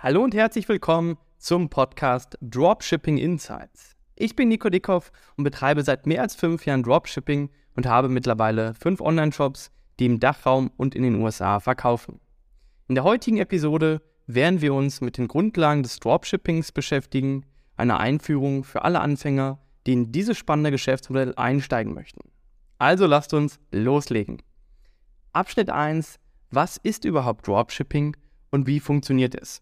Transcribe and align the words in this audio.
Hallo 0.00 0.22
und 0.22 0.32
herzlich 0.32 0.68
willkommen 0.68 1.18
zum 1.38 1.70
Podcast 1.70 2.38
Dropshipping 2.40 3.18
Insights. 3.18 3.96
Ich 4.14 4.36
bin 4.36 4.46
Nico 4.46 4.70
Dickhoff 4.70 5.10
und 5.36 5.42
betreibe 5.42 5.82
seit 5.82 6.06
mehr 6.06 6.22
als 6.22 6.36
fünf 6.36 6.66
Jahren 6.66 6.84
Dropshipping 6.84 7.50
und 7.74 7.84
habe 7.84 8.08
mittlerweile 8.08 8.74
fünf 8.74 9.00
Online-Shops, 9.00 9.72
die 9.98 10.06
im 10.06 10.20
Dachraum 10.20 10.70
und 10.76 10.94
in 10.94 11.02
den 11.02 11.16
USA 11.16 11.58
verkaufen. 11.58 12.20
In 12.86 12.94
der 12.94 13.02
heutigen 13.02 13.38
Episode 13.38 14.00
werden 14.28 14.60
wir 14.60 14.72
uns 14.72 15.00
mit 15.00 15.18
den 15.18 15.26
Grundlagen 15.26 15.82
des 15.82 15.98
Dropshippings 15.98 16.70
beschäftigen, 16.70 17.44
einer 17.76 17.98
Einführung 17.98 18.62
für 18.62 18.82
alle 18.82 19.00
Anfänger, 19.00 19.58
die 19.84 19.94
in 19.94 20.12
dieses 20.12 20.38
spannende 20.38 20.70
Geschäftsmodell 20.70 21.34
einsteigen 21.34 21.92
möchten. 21.92 22.20
Also 22.78 23.06
lasst 23.06 23.34
uns 23.34 23.58
loslegen. 23.72 24.42
Abschnitt 25.32 25.70
1. 25.70 26.20
Was 26.52 26.76
ist 26.76 27.04
überhaupt 27.04 27.48
Dropshipping 27.48 28.16
und 28.52 28.68
wie 28.68 28.78
funktioniert 28.78 29.34
es? 29.34 29.60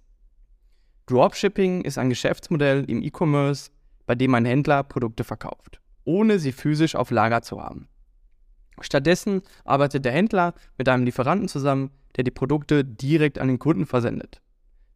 Dropshipping 1.06 1.83
ist 1.83 1.98
ein 1.98 2.09
Geschäftsmodell 2.09 2.84
im 2.91 3.01
E-Commerce, 3.01 3.70
bei 4.06 4.16
dem 4.16 4.34
ein 4.34 4.45
Händler 4.45 4.83
Produkte 4.83 5.23
verkauft, 5.23 5.80
ohne 6.05 6.41
sie 6.41 6.51
physisch 6.51 6.96
auf 6.96 7.12
Lager 7.12 7.42
zu 7.42 7.62
haben. 7.62 7.87
Stattdessen 8.80 9.42
arbeitet 9.65 10.05
der 10.05 10.10
Händler 10.10 10.55
mit 10.77 10.88
einem 10.88 11.05
Lieferanten 11.05 11.46
zusammen, 11.46 11.92
der 12.16 12.24
die 12.24 12.32
Produkte 12.32 12.84
direkt 12.84 13.38
an 13.38 13.46
den 13.46 13.60
Kunden 13.60 13.87
versendet. 13.87 14.42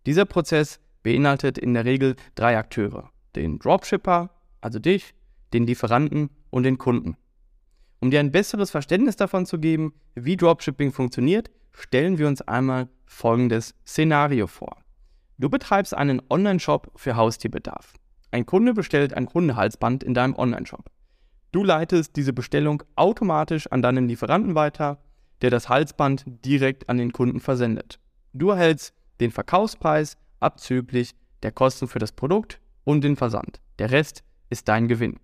Dieser 0.04 0.24
Prozess 0.24 0.80
beinhaltet 1.04 1.58
in 1.58 1.74
der 1.74 1.84
Regel 1.84 2.16
drei 2.34 2.58
Akteure, 2.58 3.10
den 3.36 3.60
Dropshipper, 3.60 4.30
also 4.60 4.80
dich, 4.80 5.14
den 5.52 5.64
Lieferanten 5.64 6.30
und 6.50 6.64
den 6.64 6.78
Kunden. 6.78 7.16
Um 8.00 8.10
dir 8.10 8.18
ein 8.18 8.32
besseres 8.32 8.72
Verständnis 8.72 9.14
davon 9.14 9.46
zu 9.46 9.60
geben, 9.60 9.94
wie 10.16 10.36
Dropshipping 10.36 10.90
funktioniert, 10.90 11.52
stellen 11.70 12.18
wir 12.18 12.26
uns 12.26 12.42
einmal 12.42 12.88
folgendes 13.04 13.76
Szenario 13.86 14.48
vor. 14.48 14.76
Du 15.40 15.48
betreibst 15.48 15.94
einen 15.96 16.20
Online-Shop 16.28 16.92
für 16.96 17.16
Haustierbedarf. 17.16 17.94
Ein 18.30 18.44
Kunde 18.44 18.74
bestellt 18.74 19.14
ein 19.14 19.26
Hundehalsband 19.26 20.04
in 20.04 20.12
deinem 20.12 20.34
Online-Shop. 20.34 20.90
Du 21.50 21.64
leitest 21.64 22.14
diese 22.16 22.34
Bestellung 22.34 22.82
automatisch 22.94 23.66
an 23.68 23.80
deinen 23.80 24.06
Lieferanten 24.06 24.54
weiter, 24.54 25.02
der 25.40 25.48
das 25.48 25.70
Halsband 25.70 26.24
direkt 26.44 26.90
an 26.90 26.98
den 26.98 27.12
Kunden 27.12 27.40
versendet. 27.40 27.98
Du 28.34 28.50
erhältst 28.50 28.92
den 29.20 29.30
Verkaufspreis 29.30 30.18
abzüglich 30.40 31.14
der 31.42 31.52
Kosten 31.52 31.88
für 31.88 31.98
das 31.98 32.12
Produkt 32.12 32.60
und 32.84 33.02
den 33.02 33.16
Versand. 33.16 33.62
Der 33.78 33.90
Rest 33.90 34.22
ist 34.50 34.68
dein 34.68 34.88
Gewinn. 34.88 35.18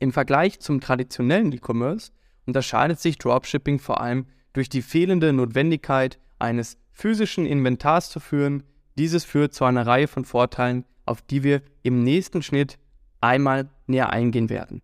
Im 0.00 0.12
Vergleich 0.12 0.60
zum 0.60 0.82
traditionellen 0.82 1.50
E-Commerce 1.50 2.12
unterscheidet 2.44 3.00
sich 3.00 3.16
Dropshipping 3.16 3.78
vor 3.78 4.02
allem 4.02 4.26
durch 4.52 4.68
die 4.68 4.82
fehlende 4.82 5.32
Notwendigkeit 5.32 6.18
eines 6.38 6.76
physischen 6.92 7.46
Inventars 7.46 8.10
zu 8.10 8.20
führen, 8.20 8.64
dieses 8.98 9.24
führt 9.24 9.54
zu 9.54 9.64
einer 9.64 9.86
Reihe 9.86 10.08
von 10.08 10.24
Vorteilen, 10.24 10.84
auf 11.06 11.22
die 11.22 11.42
wir 11.42 11.62
im 11.82 12.02
nächsten 12.02 12.42
Schnitt 12.42 12.78
einmal 13.20 13.68
näher 13.86 14.10
eingehen 14.10 14.48
werden. 14.48 14.82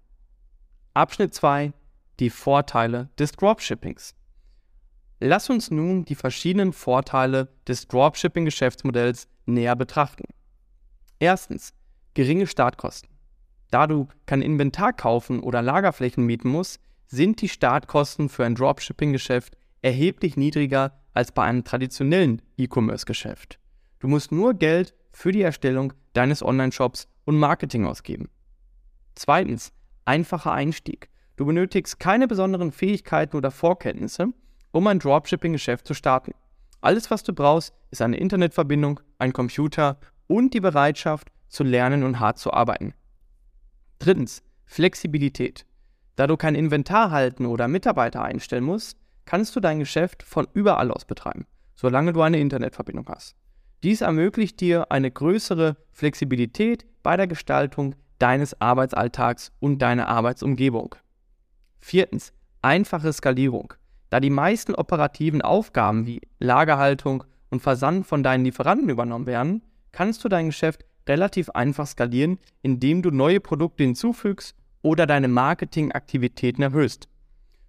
Abschnitt 0.94 1.34
2. 1.34 1.72
Die 2.18 2.30
Vorteile 2.30 3.08
des 3.18 3.32
Dropshippings. 3.32 4.14
Lass 5.20 5.50
uns 5.50 5.70
nun 5.70 6.04
die 6.04 6.14
verschiedenen 6.14 6.72
Vorteile 6.72 7.48
des 7.68 7.86
Dropshipping-Geschäftsmodells 7.88 9.28
näher 9.46 9.76
betrachten. 9.76 10.24
Erstens. 11.18 11.74
Geringe 12.14 12.48
Startkosten. 12.48 13.08
Da 13.70 13.86
du 13.86 14.08
kein 14.26 14.42
Inventar 14.42 14.92
kaufen 14.92 15.40
oder 15.40 15.62
Lagerflächen 15.62 16.26
mieten 16.26 16.48
musst, 16.48 16.80
sind 17.06 17.40
die 17.40 17.48
Startkosten 17.48 18.28
für 18.28 18.44
ein 18.44 18.56
Dropshipping-Geschäft 18.56 19.56
erheblich 19.80 20.36
niedriger 20.36 21.00
als 21.12 21.30
bei 21.30 21.44
einem 21.44 21.62
traditionellen 21.62 22.42
E-Commerce-Geschäft. 22.56 23.59
Du 24.00 24.08
musst 24.08 24.32
nur 24.32 24.54
Geld 24.54 24.94
für 25.12 25.30
die 25.30 25.42
Erstellung 25.42 25.92
deines 26.14 26.42
Online-Shops 26.42 27.06
und 27.26 27.38
Marketing 27.38 27.84
ausgeben. 27.86 28.28
Zweitens, 29.14 29.72
einfacher 30.06 30.52
Einstieg. 30.52 31.10
Du 31.36 31.44
benötigst 31.46 32.00
keine 32.00 32.26
besonderen 32.26 32.72
Fähigkeiten 32.72 33.36
oder 33.36 33.50
Vorkenntnisse, 33.50 34.28
um 34.72 34.86
ein 34.86 34.98
Dropshipping-Geschäft 34.98 35.86
zu 35.86 35.94
starten. 35.94 36.32
Alles, 36.80 37.10
was 37.10 37.22
du 37.22 37.34
brauchst, 37.34 37.74
ist 37.90 38.00
eine 38.00 38.16
Internetverbindung, 38.16 39.00
ein 39.18 39.32
Computer 39.32 39.98
und 40.26 40.54
die 40.54 40.60
Bereitschaft 40.60 41.28
zu 41.48 41.62
lernen 41.62 42.02
und 42.02 42.20
hart 42.20 42.38
zu 42.38 42.52
arbeiten. 42.52 42.94
Drittens, 43.98 44.42
Flexibilität. 44.64 45.66
Da 46.16 46.26
du 46.26 46.36
kein 46.36 46.54
Inventar 46.54 47.10
halten 47.10 47.44
oder 47.44 47.68
Mitarbeiter 47.68 48.22
einstellen 48.22 48.64
musst, 48.64 48.96
kannst 49.26 49.54
du 49.56 49.60
dein 49.60 49.78
Geschäft 49.78 50.22
von 50.22 50.48
überall 50.54 50.90
aus 50.90 51.04
betreiben, 51.04 51.46
solange 51.74 52.12
du 52.12 52.22
eine 52.22 52.40
Internetverbindung 52.40 53.06
hast. 53.08 53.36
Dies 53.82 54.02
ermöglicht 54.02 54.60
dir 54.60 54.92
eine 54.92 55.10
größere 55.10 55.76
Flexibilität 55.92 56.84
bei 57.02 57.16
der 57.16 57.26
Gestaltung 57.26 57.94
deines 58.18 58.60
Arbeitsalltags 58.60 59.52
und 59.58 59.80
deiner 59.80 60.08
Arbeitsumgebung. 60.08 60.96
Viertens, 61.78 62.34
einfache 62.60 63.10
Skalierung. 63.12 63.72
Da 64.10 64.20
die 64.20 64.28
meisten 64.28 64.74
operativen 64.74 65.40
Aufgaben 65.40 66.06
wie 66.06 66.20
Lagerhaltung 66.38 67.24
und 67.48 67.62
Versand 67.62 68.06
von 68.06 68.22
deinen 68.22 68.44
Lieferanten 68.44 68.90
übernommen 68.90 69.26
werden, 69.26 69.62
kannst 69.92 70.22
du 70.24 70.28
dein 70.28 70.46
Geschäft 70.46 70.84
relativ 71.08 71.48
einfach 71.50 71.86
skalieren, 71.86 72.38
indem 72.60 73.00
du 73.00 73.10
neue 73.10 73.40
Produkte 73.40 73.84
hinzufügst 73.84 74.54
oder 74.82 75.06
deine 75.06 75.28
Marketingaktivitäten 75.28 76.62
erhöhst. 76.62 77.08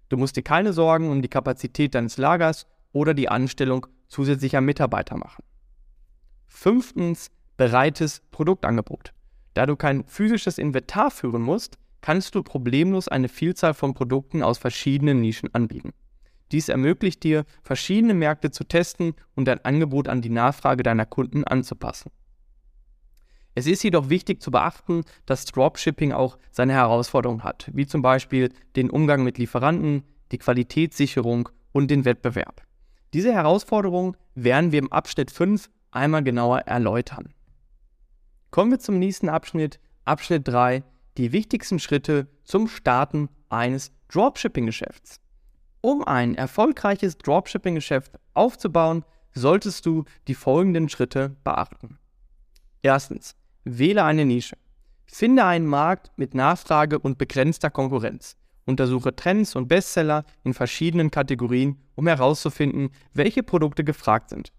Du 0.09 0.17
musst 0.17 0.35
dir 0.35 0.43
keine 0.43 0.73
Sorgen 0.73 1.09
um 1.09 1.21
die 1.21 1.29
Kapazität 1.29 1.95
deines 1.95 2.17
Lagers 2.17 2.67
oder 2.91 3.13
die 3.13 3.29
Anstellung 3.29 3.87
zusätzlicher 4.09 4.59
Mitarbeiter 4.59 5.15
machen. 5.15 5.43
Fünftens, 6.53 7.31
bereites 7.57 8.21
Produktangebot. 8.29 9.13
Da 9.53 9.65
du 9.65 9.75
kein 9.75 10.03
physisches 10.05 10.57
Inventar 10.57 11.09
führen 11.09 11.41
musst, 11.41 11.79
kannst 12.01 12.35
du 12.35 12.43
problemlos 12.43 13.07
eine 13.07 13.29
Vielzahl 13.29 13.73
von 13.73 13.93
Produkten 13.93 14.43
aus 14.43 14.57
verschiedenen 14.57 15.21
Nischen 15.21 15.53
anbieten. 15.55 15.93
Dies 16.51 16.69
ermöglicht 16.69 17.23
dir, 17.23 17.45
verschiedene 17.63 18.13
Märkte 18.13 18.51
zu 18.51 18.65
testen 18.65 19.15
und 19.33 19.45
dein 19.45 19.63
Angebot 19.63 20.07
an 20.07 20.21
die 20.21 20.29
Nachfrage 20.29 20.83
deiner 20.83 21.05
Kunden 21.05 21.45
anzupassen. 21.45 22.11
Es 23.55 23.65
ist 23.65 23.83
jedoch 23.83 24.09
wichtig 24.09 24.41
zu 24.41 24.51
beachten, 24.51 25.03
dass 25.25 25.45
Dropshipping 25.45 26.11
auch 26.11 26.37
seine 26.51 26.73
Herausforderungen 26.73 27.43
hat, 27.43 27.69
wie 27.73 27.87
zum 27.87 28.01
Beispiel 28.01 28.49
den 28.75 28.89
Umgang 28.89 29.23
mit 29.23 29.37
Lieferanten, 29.37 30.03
die 30.31 30.37
Qualitätssicherung 30.37 31.49
und 31.71 31.89
den 31.89 32.05
Wettbewerb. 32.05 32.61
Diese 33.13 33.33
Herausforderungen 33.33 34.15
werden 34.35 34.71
wir 34.71 34.79
im 34.79 34.91
Abschnitt 34.91 35.31
5 35.31 35.69
einmal 35.91 36.23
genauer 36.23 36.59
erläutern. 36.59 37.33
Kommen 38.49 38.71
wir 38.71 38.79
zum 38.79 38.99
nächsten 38.99 39.29
Abschnitt, 39.29 39.79
Abschnitt 40.03 40.47
3, 40.47 40.83
die 41.17 41.31
wichtigsten 41.31 41.79
Schritte 41.79 42.27
zum 42.43 42.67
Starten 42.67 43.29
eines 43.49 43.91
Dropshipping-Geschäfts. 44.09 45.19
Um 45.81 46.03
ein 46.03 46.35
erfolgreiches 46.35 47.17
Dropshipping-Geschäft 47.17 48.13
aufzubauen, 48.33 49.03
solltest 49.33 49.85
du 49.85 50.05
die 50.27 50.35
folgenden 50.35 50.89
Schritte 50.89 51.35
beachten. 51.43 51.97
Erstens, 52.81 53.35
wähle 53.63 54.03
eine 54.03 54.25
Nische. 54.25 54.57
Finde 55.05 55.45
einen 55.45 55.65
Markt 55.65 56.11
mit 56.15 56.33
Nachfrage 56.33 56.99
und 56.99 57.17
begrenzter 57.17 57.69
Konkurrenz. 57.69 58.37
Untersuche 58.65 59.15
Trends 59.15 59.55
und 59.55 59.67
Bestseller 59.67 60.23
in 60.43 60.53
verschiedenen 60.53 61.11
Kategorien, 61.11 61.81
um 61.95 62.07
herauszufinden, 62.07 62.91
welche 63.13 63.43
Produkte 63.43 63.83
gefragt 63.83 64.29
sind. 64.29 64.51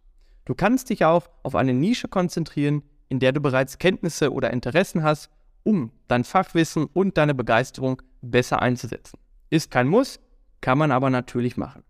Du 0.44 0.54
kannst 0.54 0.91
dich 0.91 1.04
auch 1.04 1.28
auf 1.42 1.54
eine 1.54 1.72
Nische 1.72 2.08
konzentrieren, 2.08 2.82
in 3.08 3.20
der 3.20 3.32
du 3.32 3.41
bereits 3.41 3.78
Kenntnisse 3.78 4.32
oder 4.32 4.53
Interessen 4.53 5.03
hast, 5.03 5.30
um 5.62 5.92
dein 6.08 6.25
Fachwissen 6.25 6.86
und 6.86 7.16
deine 7.16 7.34
Begeisterung 7.34 8.03
besser 8.20 8.60
einzusetzen. 8.60 9.19
Ist 9.50 9.70
kein 9.70 9.86
Muss, 9.86 10.19
kann 10.60 10.78
man 10.78 10.91
aber 10.91 11.10
natürlich 11.10 11.56
machen. 11.56 11.84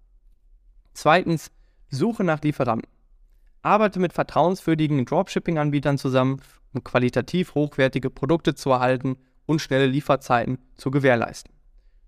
Zweitens, 0.94 1.50
suche 1.88 2.24
nach 2.24 2.42
Lieferanten. 2.42 2.90
Arbeite 3.62 4.00
mit 4.00 4.12
vertrauenswürdigen 4.12 5.04
Dropshipping-Anbietern 5.04 5.96
zusammen, 5.96 6.42
um 6.74 6.82
qualitativ 6.82 7.54
hochwertige 7.54 8.10
Produkte 8.10 8.54
zu 8.54 8.70
erhalten 8.70 9.16
und 9.46 9.60
schnelle 9.60 9.86
Lieferzeiten 9.86 10.58
zu 10.74 10.90
gewährleisten. 10.90 11.52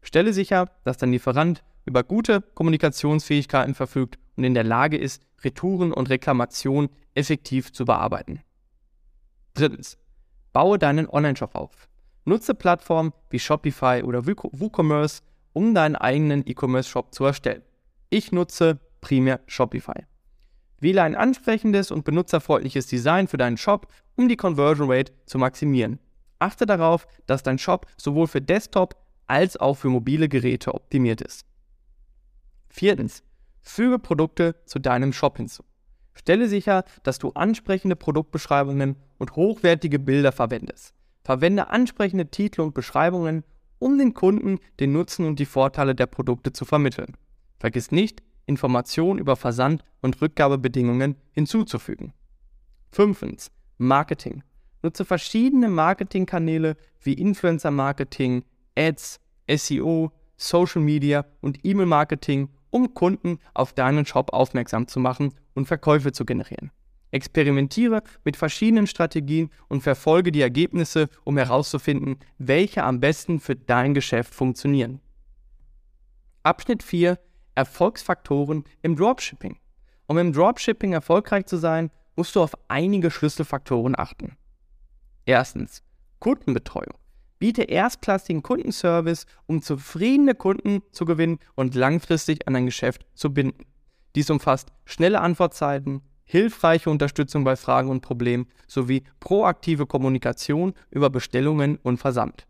Stelle 0.03 0.33
sicher, 0.33 0.71
dass 0.85 0.99
dein 0.99 1.13
Lieferant 1.13 1.63
über 1.85 2.03
gute 2.03 2.41
Kommunikationsfähigkeiten 2.41 3.75
verfügt 3.75 4.19
und 4.37 4.45
in 4.45 4.55
der 4.55 4.65
Lage 4.65 4.97
ist, 4.97 5.23
Retouren 5.43 5.93
und 5.93 6.09
Reklamationen 6.11 6.91
effektiv 7.15 7.73
zu 7.73 7.85
bearbeiten. 7.85 8.41
Drittens, 9.55 9.99
baue 10.53 10.79
deinen 10.79 11.09
Online-Shop 11.09 11.55
auf. 11.55 11.89
Nutze 12.25 12.55
Plattformen 12.55 13.13
wie 13.31 13.39
Shopify 13.39 14.03
oder 14.03 14.27
WooCommerce, 14.27 15.23
um 15.53 15.75
deinen 15.75 15.97
eigenen 15.97 16.47
E-Commerce-Shop 16.47 17.15
zu 17.15 17.25
erstellen. 17.25 17.63
Ich 18.09 18.33
nutze 18.33 18.81
primär 19.01 19.41
Shopify. 19.47 20.07
Wähle 20.81 21.03
ein 21.03 21.15
ansprechendes 21.15 21.91
und 21.91 22.05
benutzerfreundliches 22.05 22.87
Design 22.87 23.29
für 23.29 23.37
deinen 23.37 23.57
Shop, 23.57 23.87
um 24.17 24.29
die 24.29 24.37
Conversion 24.37 24.91
Rate 24.91 25.13
zu 25.27 25.39
maximieren. 25.39 25.99
Achte 26.39 26.67
darauf, 26.67 27.07
dass 27.27 27.43
dein 27.43 27.59
Shop 27.59 27.87
sowohl 27.97 28.27
für 28.27 28.41
Desktop 28.41 28.97
als 29.27 29.57
auch 29.57 29.75
für 29.75 29.89
mobile 29.89 30.29
Geräte 30.29 30.75
optimiert 30.75 31.21
ist. 31.21 31.47
Viertens, 32.77 33.23
füge 33.61 34.01
Produkte 34.01 34.57
zu 34.67 34.81
deinem 34.81 35.13
Shop 35.13 35.37
hinzu. 35.37 35.63
Stelle 36.13 36.49
sicher, 36.49 36.83
dass 37.05 37.21
du 37.21 37.31
ansprechende 37.31 37.95
Produktbeschreibungen 37.95 38.97
und 39.17 39.37
hochwertige 39.37 40.01
Bilder 40.01 40.33
verwendest. 40.33 40.93
Verwende 41.23 41.69
ansprechende 41.69 42.33
Titel 42.33 42.63
und 42.63 42.75
Beschreibungen, 42.75 43.45
um 43.79 43.97
den 43.97 44.13
Kunden 44.13 44.59
den 44.81 44.91
Nutzen 44.93 45.25
und 45.25 45.39
die 45.39 45.47
Vorteile 45.47 45.95
der 45.95 46.07
Produkte 46.07 46.53
zu 46.53 46.65
vermitteln. 46.65 47.17
Vergiss 47.61 47.93
nicht, 47.93 48.25
Informationen 48.45 49.21
über 49.21 49.37
Versand- 49.37 49.85
und 50.03 50.21
Rückgabebedingungen 50.21 51.15
hinzuzufügen. 51.31 52.13
Fünftens. 52.91 53.53
Marketing. 53.79 54.43
Nutze 54.83 55.05
verschiedene 55.05 55.69
Marketingkanäle 55.69 56.77
wie 57.01 57.13
Influencer-Marketing, 57.13 58.45
Ads, 58.77 59.21
SEO, 59.49 60.11
Social 60.37 60.83
Media 60.83 61.25
und 61.41 61.65
E-Mail-Marketing, 61.65 62.49
um 62.75 62.93
Kunden 62.93 63.39
auf 63.55 63.73
deinen 63.73 64.05
Shop 64.05 64.33
aufmerksam 64.33 64.89
zu 64.89 64.99
machen 64.99 65.33
und 65.55 65.67
Verkäufe 65.67 66.11
zu 66.11 66.25
generieren. 66.27 66.73
Experimentiere 67.13 68.03
mit 68.25 68.37
verschiedenen 68.37 68.89
Strategien 68.89 69.51
und 69.69 69.83
verfolge 69.83 70.33
die 70.33 70.41
Ergebnisse, 70.41 71.09
um 71.23 71.39
herauszufinden, 71.39 72.17
welche 72.39 72.83
am 72.83 72.99
besten 72.99 73.39
für 73.39 73.55
dein 73.55 73.95
Geschäft 73.95 74.35
funktionieren. 74.35 75.01
Abschnitt 76.43 76.83
4 76.83 77.17
Erfolgsfaktoren 77.55 78.65
im 78.83 78.97
Dropshipping. 78.97 79.57
Um 80.09 80.19
im 80.19 80.33
Dropshipping 80.33 80.95
erfolgreich 80.95 81.47
zu 81.47 81.59
sein, 81.59 81.93
musst 82.17 82.35
du 82.35 82.43
auf 82.43 82.55
einige 82.67 83.13
Schlüsselfaktoren 83.13 83.97
achten. 83.97 84.37
Erstens 85.27 85.85
Kundenbetreuung. 86.19 86.99
Biete 87.45 87.65
erstklassigen 87.65 88.43
Kundenservice, 88.43 89.27
um 89.45 89.61
zufriedene 89.61 90.35
Kunden 90.35 90.81
zu 90.93 91.05
gewinnen 91.05 91.41
und 91.55 91.75
langfristig 91.75 92.49
an 92.49 92.55
dein 92.55 92.65
Geschäft 92.65 93.05
zu 93.13 93.35
binden. 93.35 93.67
Dies 94.15 94.31
umfasst 94.31 94.73
schnelle 94.87 95.21
Antwortzeiten, 95.21 96.01
hilfreiche 96.25 96.89
Unterstützung 96.89 97.45
bei 97.45 97.57
Fragen 97.57 97.91
und 97.91 98.01
Problemen 98.01 98.47
sowie 98.67 99.05
proaktive 99.21 99.85
Kommunikation 99.85 100.73
über 100.91 101.11
Bestellungen 101.11 101.77
und 101.83 101.99
Versand. 101.99 102.47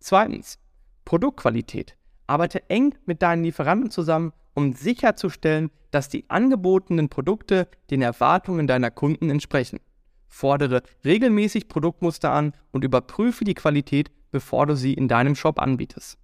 Zweitens, 0.00 0.58
Produktqualität. 1.04 1.96
Arbeite 2.26 2.68
eng 2.68 2.96
mit 3.06 3.22
deinen 3.22 3.44
Lieferanten 3.44 3.92
zusammen, 3.92 4.32
um 4.54 4.72
sicherzustellen, 4.72 5.70
dass 5.92 6.08
die 6.08 6.28
angebotenen 6.28 7.10
Produkte 7.10 7.68
den 7.92 8.02
Erwartungen 8.02 8.66
deiner 8.66 8.90
Kunden 8.90 9.30
entsprechen. 9.30 9.78
Fordere 10.30 10.82
regelmäßig 11.04 11.68
Produktmuster 11.68 12.32
an 12.32 12.54
und 12.70 12.84
überprüfe 12.84 13.44
die 13.44 13.54
Qualität, 13.54 14.10
bevor 14.30 14.66
du 14.66 14.76
sie 14.76 14.94
in 14.94 15.08
deinem 15.08 15.34
Shop 15.34 15.60
anbietest. 15.60 16.16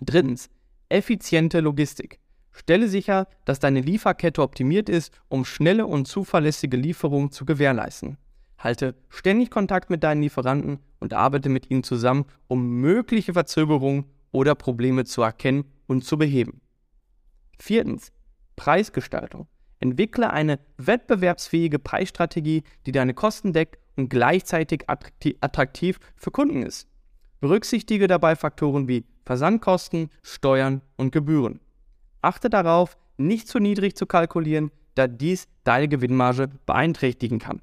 Drittens, 0.00 0.50
effiziente 0.90 1.60
Logistik. 1.60 2.20
Stelle 2.52 2.86
sicher, 2.88 3.26
dass 3.44 3.58
deine 3.58 3.80
Lieferkette 3.80 4.40
optimiert 4.40 4.88
ist, 4.88 5.12
um 5.28 5.44
schnelle 5.44 5.86
und 5.86 6.06
zuverlässige 6.06 6.76
Lieferungen 6.76 7.32
zu 7.32 7.44
gewährleisten. 7.44 8.18
Halte 8.58 8.94
ständig 9.08 9.50
Kontakt 9.50 9.90
mit 9.90 10.04
deinen 10.04 10.22
Lieferanten 10.22 10.78
und 11.00 11.14
arbeite 11.14 11.48
mit 11.48 11.70
ihnen 11.70 11.82
zusammen, 11.82 12.26
um 12.46 12.80
mögliche 12.80 13.32
Verzögerungen 13.32 14.04
oder 14.30 14.54
Probleme 14.54 15.04
zu 15.04 15.22
erkennen 15.22 15.64
und 15.86 16.04
zu 16.04 16.16
beheben. 16.16 16.60
Viertens. 17.58 18.12
Preisgestaltung. 18.56 19.48
Entwickle 19.84 20.30
eine 20.30 20.58
wettbewerbsfähige 20.78 21.78
Preisstrategie, 21.78 22.62
die 22.86 22.92
deine 22.92 23.12
Kosten 23.12 23.52
deckt 23.52 23.78
und 23.96 24.08
gleichzeitig 24.08 24.84
attraktiv 24.88 26.00
für 26.16 26.30
Kunden 26.30 26.62
ist. 26.62 26.88
Berücksichtige 27.40 28.06
dabei 28.06 28.34
Faktoren 28.34 28.88
wie 28.88 29.04
Versandkosten, 29.26 30.08
Steuern 30.22 30.80
und 30.96 31.12
Gebühren. 31.12 31.60
Achte 32.22 32.48
darauf, 32.48 32.96
nicht 33.18 33.46
zu 33.46 33.58
niedrig 33.58 33.94
zu 33.96 34.06
kalkulieren, 34.06 34.70
da 34.94 35.06
dies 35.06 35.46
deine 35.64 35.88
Gewinnmarge 35.88 36.48
beeinträchtigen 36.66 37.38
kann. 37.38 37.60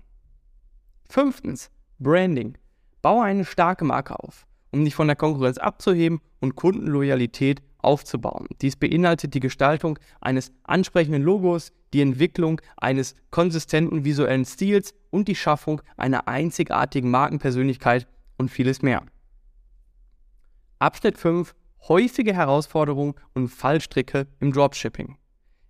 Fünftens, 1.10 1.72
Branding. 2.00 2.58
Baue 3.02 3.24
eine 3.24 3.46
starke 3.46 3.84
Marke 3.84 4.20
auf, 4.20 4.46
um 4.72 4.86
dich 4.86 4.94
von 4.94 5.08
der 5.08 5.16
Konkurrenz 5.16 5.58
abzuheben 5.58 6.22
und 6.40 6.56
Kundenloyalität 6.56 7.64
aufzubauen. 7.84 8.48
Dies 8.62 8.76
beinhaltet 8.76 9.34
die 9.34 9.40
Gestaltung 9.40 10.00
eines 10.20 10.52
ansprechenden 10.64 11.24
Logos, 11.24 11.72
die 11.94 12.02
Entwicklung 12.02 12.62
eines 12.78 13.16
konsistenten 13.30 14.06
visuellen 14.06 14.46
Stils 14.46 14.94
und 15.10 15.28
die 15.28 15.36
Schaffung 15.36 15.82
einer 15.98 16.28
einzigartigen 16.28 17.12
Markenpersönlichkeit 17.12 18.08
und 18.38 18.50
vieles 18.50 18.82
mehr. 18.82 19.04
Abschnitt 20.80 21.18
5 21.18 21.54
häufige 21.88 22.34
Herausforderungen 22.34 23.16
und 23.34 23.50
Fallstricke 23.50 24.28
im 24.40 24.52
Dropshipping. 24.52 25.18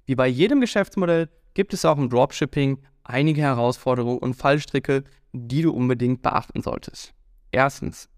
Wie 0.05 0.15
bei 0.15 0.27
jedem 0.27 0.61
Geschäftsmodell 0.61 1.29
gibt 1.53 1.73
es 1.73 1.85
auch 1.85 1.97
im 1.97 2.09
Dropshipping 2.09 2.79
einige 3.03 3.41
Herausforderungen 3.41 4.19
und 4.19 4.35
Fallstricke, 4.35 5.03
die 5.33 5.61
du 5.61 5.71
unbedingt 5.71 6.21
beachten 6.21 6.61
solltest. 6.61 7.13
Erstens, 7.51 8.09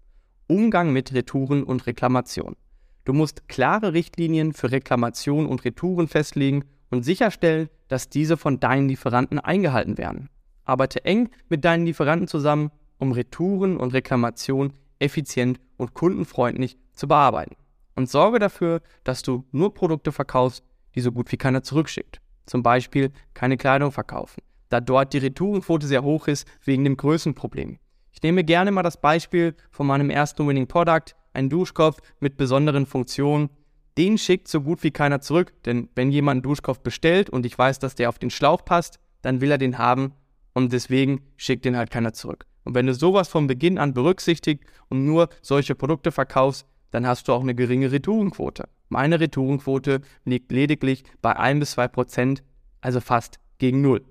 Umgang 0.46 0.92
mit 0.92 1.12
Retouren 1.14 1.62
und 1.62 1.86
Reklamation. 1.86 2.56
Du 3.04 3.12
musst 3.12 3.48
klare 3.48 3.92
Richtlinien 3.92 4.52
für 4.52 4.70
Reklamation 4.70 5.46
und 5.46 5.64
Retouren 5.64 6.08
festlegen 6.08 6.64
und 6.90 7.02
sicherstellen, 7.02 7.68
dass 7.88 8.08
diese 8.08 8.36
von 8.36 8.60
deinen 8.60 8.88
Lieferanten 8.88 9.38
eingehalten 9.38 9.98
werden. 9.98 10.30
Arbeite 10.64 11.04
eng 11.04 11.28
mit 11.48 11.64
deinen 11.64 11.84
Lieferanten 11.84 12.28
zusammen, 12.28 12.70
um 12.98 13.12
Retouren 13.12 13.76
und 13.76 13.92
Reklamation 13.92 14.72
effizient 14.98 15.60
und 15.76 15.92
kundenfreundlich 15.92 16.78
zu 16.92 17.06
bearbeiten 17.06 17.56
und 17.94 18.08
sorge 18.08 18.38
dafür, 18.38 18.80
dass 19.04 19.22
du 19.22 19.44
nur 19.52 19.74
Produkte 19.74 20.12
verkaufst, 20.12 20.64
die 20.94 21.00
so 21.00 21.12
gut 21.12 21.30
wie 21.32 21.36
keiner 21.36 21.62
zurückschickt. 21.62 22.20
Zum 22.46 22.62
Beispiel 22.62 23.10
keine 23.34 23.56
Kleidung 23.56 23.92
verkaufen, 23.92 24.42
da 24.68 24.80
dort 24.80 25.12
die 25.12 25.18
Retourenquote 25.18 25.86
sehr 25.86 26.02
hoch 26.02 26.28
ist 26.28 26.46
wegen 26.64 26.84
dem 26.84 26.96
Größenproblem. 26.96 27.78
Ich 28.12 28.22
nehme 28.22 28.44
gerne 28.44 28.70
mal 28.70 28.82
das 28.82 29.00
Beispiel 29.00 29.54
von 29.70 29.86
meinem 29.86 30.08
ersten 30.08 30.46
Winning 30.46 30.68
Product, 30.68 31.14
ein 31.34 31.50
Duschkopf 31.50 31.98
mit 32.20 32.36
besonderen 32.36 32.86
Funktionen. 32.86 33.50
Den 33.98 34.18
schickt 34.18 34.48
so 34.48 34.60
gut 34.60 34.82
wie 34.82 34.90
keiner 34.90 35.20
zurück, 35.20 35.52
denn 35.64 35.88
wenn 35.94 36.10
jemand 36.10 36.36
einen 36.36 36.42
Duschkopf 36.42 36.80
bestellt 36.80 37.30
und 37.30 37.46
ich 37.46 37.56
weiß, 37.56 37.78
dass 37.78 37.94
der 37.94 38.08
auf 38.08 38.18
den 38.18 38.30
Schlauch 38.30 38.64
passt, 38.64 38.98
dann 39.22 39.40
will 39.40 39.50
er 39.50 39.58
den 39.58 39.78
haben 39.78 40.12
und 40.52 40.72
deswegen 40.72 41.20
schickt 41.36 41.64
den 41.64 41.76
halt 41.76 41.90
keiner 41.90 42.12
zurück. 42.12 42.46
Und 42.64 42.74
wenn 42.74 42.86
du 42.86 42.94
sowas 42.94 43.28
von 43.28 43.46
Beginn 43.46 43.78
an 43.78 43.94
berücksichtigt 43.94 44.64
und 44.88 45.04
nur 45.04 45.28
solche 45.42 45.74
Produkte 45.74 46.12
verkaufst, 46.12 46.66
dann 46.90 47.06
hast 47.06 47.28
du 47.28 47.32
auch 47.32 47.42
eine 47.42 47.54
geringe 47.54 47.92
Retourenquote. 47.92 48.68
Meine 48.88 49.20
Retourenquote 49.20 50.00
liegt 50.24 50.52
lediglich 50.52 51.04
bei 51.20 51.36
1 51.36 51.60
bis 51.60 51.70
2 51.72 51.88
Prozent, 51.88 52.42
also 52.80 53.00
fast 53.00 53.38
gegen 53.58 53.80
Null. 53.80 54.04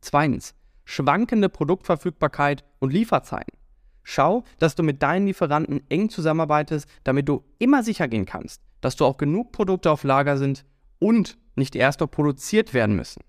Zweitens, 0.00 0.54
schwankende 0.84 1.48
Produktverfügbarkeit 1.48 2.64
und 2.78 2.92
Lieferzeiten. 2.92 3.59
Schau, 4.02 4.44
dass 4.58 4.74
du 4.74 4.82
mit 4.82 5.02
deinen 5.02 5.26
Lieferanten 5.26 5.82
eng 5.88 6.08
zusammenarbeitest, 6.08 6.88
damit 7.04 7.28
du 7.28 7.44
immer 7.58 7.82
sicher 7.82 8.08
gehen 8.08 8.26
kannst, 8.26 8.62
dass 8.80 8.96
du 8.96 9.04
auch 9.04 9.16
genug 9.16 9.52
Produkte 9.52 9.90
auf 9.90 10.04
Lager 10.04 10.36
sind 10.38 10.64
und 10.98 11.38
nicht 11.54 11.76
erst 11.76 12.00
noch 12.00 12.10
produziert 12.10 12.74
werden 12.74 12.96
müssen. 12.96 13.22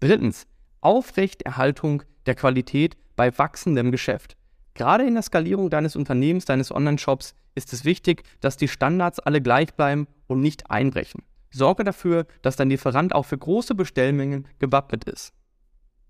Drittens, 0.00 0.46
Aufrechterhaltung 0.80 2.02
der 2.26 2.34
Qualität 2.34 2.96
bei 3.14 3.36
wachsendem 3.38 3.92
Geschäft. 3.92 4.36
Gerade 4.74 5.06
in 5.06 5.14
der 5.14 5.22
Skalierung 5.22 5.70
deines 5.70 5.96
Unternehmens, 5.96 6.44
deines 6.44 6.74
Online-Shops 6.74 7.34
ist 7.54 7.72
es 7.72 7.84
wichtig, 7.84 8.24
dass 8.40 8.56
die 8.56 8.68
Standards 8.68 9.20
alle 9.20 9.42
gleich 9.42 9.74
bleiben 9.74 10.06
und 10.26 10.40
nicht 10.40 10.70
einbrechen. 10.70 11.22
Sorge 11.50 11.84
dafür, 11.84 12.26
dass 12.40 12.56
dein 12.56 12.70
Lieferant 12.70 13.14
auch 13.14 13.26
für 13.26 13.36
große 13.36 13.74
Bestellmengen 13.74 14.48
gewappnet 14.58 15.04
ist. 15.04 15.34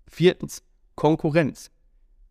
Viertens, 0.07 0.63
Konkurrenz. 0.95 1.69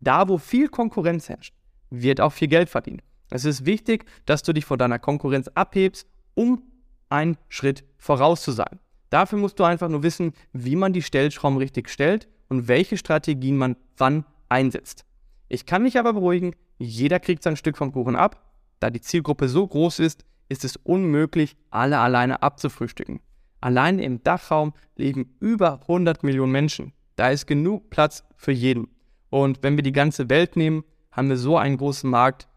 Da, 0.03 0.27
wo 0.27 0.37
viel 0.37 0.67
Konkurrenz 0.67 1.29
herrscht, 1.29 1.55
wird 1.89 2.19
auch 2.19 2.33
viel 2.33 2.49
Geld 2.49 2.69
verdient. 2.69 3.01
Es 3.29 3.45
ist 3.45 3.65
wichtig, 3.65 4.05
dass 4.25 4.43
du 4.43 4.51
dich 4.53 4.65
von 4.65 4.77
deiner 4.77 4.99
Konkurrenz 4.99 5.47
abhebst, 5.55 6.07
um 6.35 6.61
einen 7.09 7.37
Schritt 7.47 7.85
voraus 7.97 8.43
zu 8.43 8.51
sein. 8.51 8.79
Dafür 9.09 9.39
musst 9.39 9.59
du 9.59 9.63
einfach 9.63 9.87
nur 9.89 10.03
wissen, 10.03 10.33
wie 10.51 10.75
man 10.75 10.91
die 10.91 11.01
Stellschrauben 11.01 11.57
richtig 11.57 11.89
stellt 11.89 12.27
und 12.49 12.67
welche 12.67 12.97
Strategien 12.97 13.57
man 13.57 13.77
wann 13.97 14.25
einsetzt. 14.49 15.05
Ich 15.47 15.65
kann 15.65 15.83
mich 15.83 15.97
aber 15.97 16.13
beruhigen, 16.13 16.55
jeder 16.79 17.19
kriegt 17.19 17.43
sein 17.43 17.55
Stück 17.55 17.77
vom 17.77 17.93
Kuchen 17.93 18.15
ab. 18.15 18.43
Da 18.79 18.89
die 18.89 19.01
Zielgruppe 19.01 19.47
so 19.47 19.65
groß 19.65 19.99
ist, 19.99 20.25
ist 20.49 20.65
es 20.65 20.75
unmöglich, 20.75 21.55
alle 21.69 21.99
alleine 21.99 22.41
abzufrühstücken. 22.41 23.21
Allein 23.61 23.99
im 23.99 24.21
Dachraum 24.23 24.73
leben 24.97 25.35
über 25.39 25.81
100 25.81 26.23
Millionen 26.23 26.51
Menschen. 26.51 26.91
Da 27.15 27.29
ist 27.29 27.47
genug 27.47 27.89
Platz 27.89 28.25
für 28.35 28.51
jeden. 28.51 28.89
Und 29.33 29.63
wenn 29.63 29.77
wir 29.77 29.81
die 29.81 29.93
ganze 29.93 30.29
Welt 30.29 30.55
nehmen, 30.55 30.83
haben 31.11 31.27
wir 31.27 31.37
so 31.37 31.57
einen 31.57 31.77
großen 31.77 32.07
Markt. 32.07 32.47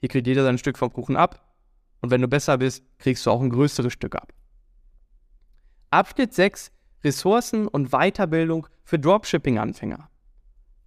Hier 0.00 0.08
kriegt 0.08 0.26
jeder 0.26 0.44
sein 0.44 0.56
Stück 0.56 0.78
vom 0.78 0.90
Kuchen 0.90 1.14
ab. 1.14 1.46
Und 2.00 2.10
wenn 2.10 2.22
du 2.22 2.26
besser 2.26 2.56
bist, 2.56 2.82
kriegst 2.96 3.26
du 3.26 3.30
auch 3.30 3.42
ein 3.42 3.50
größeres 3.50 3.92
Stück 3.92 4.14
ab. 4.14 4.32
Abschnitt 5.90 6.32
6. 6.32 6.72
Ressourcen 7.04 7.68
und 7.68 7.90
Weiterbildung 7.90 8.66
für 8.82 8.98
Dropshipping-Anfänger. 8.98 10.08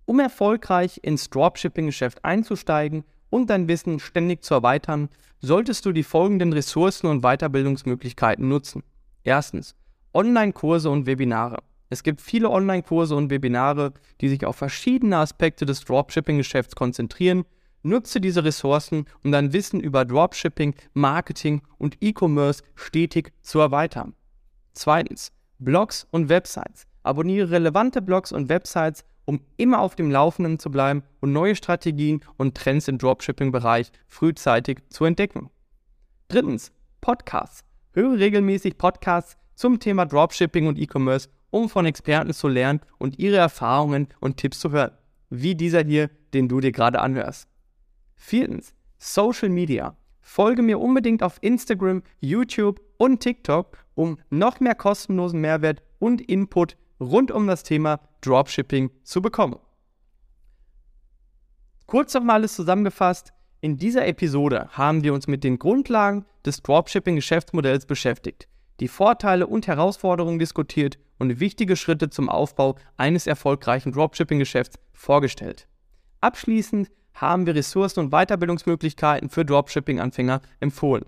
Um 0.06 0.20
erfolgreich 0.20 1.00
ins 1.04 1.30
Dropshipping-Geschäft 1.30 2.26
einzusteigen 2.26 3.04
und 3.30 3.52
dein 3.52 3.68
Wissen 3.68 4.00
ständig 4.00 4.44
zu 4.44 4.56
erweitern, 4.56 5.10
solltest 5.42 5.86
du 5.86 5.92
die 5.92 6.02
folgenden 6.02 6.54
Ressourcen 6.54 7.06
und 7.06 7.22
Weiterbildungsmöglichkeiten 7.22 8.48
nutzen. 8.48 8.82
Erstens, 9.22 9.76
Online-Kurse 10.12 10.90
und 10.90 11.06
Webinare. 11.06 11.60
Es 11.90 12.04
gibt 12.04 12.22
viele 12.22 12.50
Online-Kurse 12.50 13.16
und 13.16 13.30
Webinare, 13.30 13.94
die 14.22 14.30
sich 14.30 14.46
auf 14.46 14.56
verschiedene 14.56 15.18
Aspekte 15.18 15.66
des 15.66 15.82
Dropshipping-Geschäfts 15.82 16.76
konzentrieren. 16.76 17.46
Nutze 17.84 18.20
diese 18.20 18.44
Ressourcen, 18.44 19.06
um 19.24 19.32
dein 19.32 19.54
Wissen 19.54 19.80
über 19.80 20.06
Dropshipping, 20.06 20.74
Marketing 20.94 21.62
und 21.78 21.98
E-Commerce 22.02 22.64
stetig 22.74 23.32
zu 23.42 23.60
erweitern. 23.60 24.16
Zweitens, 24.74 25.32
Blogs 25.60 26.08
und 26.10 26.30
Websites. 26.30 26.88
Abonniere 27.04 27.52
relevante 27.52 28.02
Blogs 28.02 28.32
und 28.32 28.50
Websites, 28.50 29.06
um 29.26 29.42
immer 29.58 29.80
auf 29.80 29.96
dem 29.96 30.10
Laufenden 30.10 30.58
zu 30.58 30.72
bleiben 30.72 31.04
und 31.20 31.32
neue 31.32 31.56
Strategien 31.56 32.22
und 32.38 32.56
Trends 32.56 32.88
im 32.88 32.98
Dropshipping-Bereich 32.98 33.92
frühzeitig 34.08 34.80
zu 34.90 35.06
entdecken. 35.06 35.50
Drittens, 36.28 36.72
Podcasts. 37.02 37.64
Höre 37.94 38.18
regelmäßig 38.18 38.78
Podcasts 38.78 39.38
zum 39.56 39.80
Thema 39.80 40.06
Dropshipping 40.06 40.68
und 40.68 40.78
E-Commerce, 40.78 41.30
um 41.50 41.70
von 41.70 41.86
Experten 41.86 42.34
zu 42.34 42.48
lernen 42.48 42.82
und 42.98 43.20
ihre 43.20 43.38
Erfahrungen 43.38 44.08
und 44.20 44.38
Tipps 44.38 44.60
zu 44.60 44.72
hören, 44.72 44.92
wie 45.30 45.56
dieser 45.56 45.84
hier, 45.84 46.10
den 46.34 46.48
du 46.48 46.60
dir 46.60 46.72
gerade 46.72 47.02
anhörst. 47.02 47.48
Viertens, 48.16 48.74
Social 48.98 49.50
Media. 49.50 49.98
Folge 50.22 50.64
mir 50.64 50.80
unbedingt 50.80 51.22
auf 51.22 51.38
Instagram, 51.42 52.02
YouTube 52.20 52.82
und 52.98 53.20
TikTok, 53.20 53.78
um 53.94 54.18
noch 54.30 54.60
mehr 54.60 54.76
kostenlosen 54.76 55.40
Mehrwert 55.40 55.84
und 56.00 56.22
Input 56.22 56.78
rund 57.00 57.32
um 57.32 57.48
das 57.48 57.64
Thema 57.64 58.00
Dropshipping 58.22 58.90
zu 59.04 59.22
bekommen. 59.22 59.60
Kurz 61.86 62.14
nochmal 62.14 62.38
alles 62.38 62.56
zusammengefasst. 62.56 63.34
In 63.62 63.78
dieser 63.78 64.08
Episode 64.08 64.70
haben 64.72 65.04
wir 65.04 65.14
uns 65.14 65.28
mit 65.28 65.44
den 65.44 65.60
Grundlagen 65.60 66.26
des 66.46 66.62
Dropshipping-Geschäftsmodells 66.64 67.86
beschäftigt, 67.86 68.48
die 68.80 68.88
Vorteile 68.88 69.48
und 69.48 69.68
Herausforderungen 69.68 70.40
diskutiert 70.40 70.98
und 71.18 71.40
wichtige 71.40 71.76
Schritte 71.76 72.10
zum 72.10 72.30
Aufbau 72.30 72.76
eines 72.98 73.28
erfolgreichen 73.28 73.92
Dropshipping-Geschäfts 73.92 74.78
vorgestellt. 74.94 75.68
Abschließend 76.22 76.90
haben 77.14 77.46
wir 77.46 77.56
Ressourcen 77.56 78.02
und 78.02 78.10
Weiterbildungsmöglichkeiten 78.12 79.30
für 79.30 79.46
Dropshipping-Anfänger 79.46 80.42
empfohlen. 80.60 81.06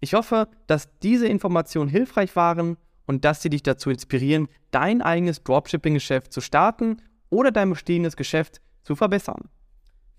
Ich 0.00 0.14
hoffe, 0.14 0.48
dass 0.66 0.98
diese 1.00 1.26
Informationen 1.26 1.88
hilfreich 1.88 2.36
waren 2.36 2.76
und 3.06 3.24
dass 3.24 3.42
sie 3.42 3.50
dich 3.50 3.62
dazu 3.62 3.90
inspirieren, 3.90 4.48
dein 4.70 5.00
eigenes 5.00 5.42
Dropshipping-Geschäft 5.42 6.32
zu 6.32 6.40
starten 6.40 6.98
oder 7.30 7.50
dein 7.50 7.70
bestehendes 7.70 8.16
Geschäft 8.16 8.60
zu 8.82 8.94
verbessern. 8.94 9.48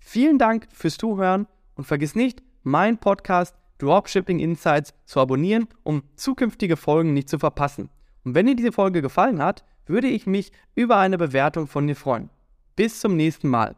Vielen 0.00 0.38
Dank 0.38 0.66
fürs 0.72 0.98
Zuhören 0.98 1.46
und 1.76 1.84
vergiss 1.84 2.14
nicht, 2.14 2.42
meinen 2.62 2.98
Podcast 2.98 3.56
Dropshipping 3.80 4.38
Insights 4.38 4.94
zu 5.04 5.20
abonnieren, 5.20 5.68
um 5.82 6.02
zukünftige 6.16 6.76
Folgen 6.76 7.12
nicht 7.14 7.28
zu 7.28 7.38
verpassen. 7.38 7.88
Und 8.24 8.34
wenn 8.34 8.46
dir 8.46 8.56
diese 8.56 8.72
Folge 8.72 9.02
gefallen 9.02 9.42
hat, 9.42 9.64
würde 9.86 10.06
ich 10.06 10.26
mich 10.26 10.52
über 10.74 10.98
eine 10.98 11.18
Bewertung 11.18 11.66
von 11.66 11.86
dir 11.86 11.96
freuen. 11.96 12.30
Bis 12.76 13.00
zum 13.00 13.16
nächsten 13.16 13.48
Mal. 13.48 13.74